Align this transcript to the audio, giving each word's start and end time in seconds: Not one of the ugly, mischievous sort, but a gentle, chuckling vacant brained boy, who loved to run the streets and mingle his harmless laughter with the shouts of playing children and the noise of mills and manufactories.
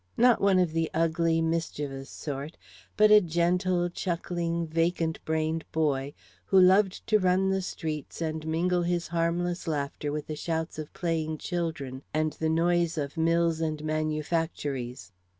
Not 0.17 0.41
one 0.41 0.57
of 0.57 0.73
the 0.73 0.89
ugly, 0.95 1.43
mischievous 1.43 2.09
sort, 2.09 2.57
but 2.97 3.11
a 3.11 3.21
gentle, 3.21 3.87
chuckling 3.87 4.65
vacant 4.65 5.23
brained 5.25 5.63
boy, 5.71 6.15
who 6.45 6.59
loved 6.59 7.05
to 7.05 7.19
run 7.19 7.51
the 7.51 7.61
streets 7.61 8.19
and 8.19 8.47
mingle 8.47 8.81
his 8.81 9.09
harmless 9.09 9.67
laughter 9.67 10.11
with 10.11 10.25
the 10.25 10.35
shouts 10.35 10.79
of 10.79 10.91
playing 10.93 11.37
children 11.37 12.01
and 12.15 12.33
the 12.33 12.49
noise 12.49 12.97
of 12.97 13.15
mills 13.15 13.59
and 13.61 13.83
manufactories. 13.83 15.11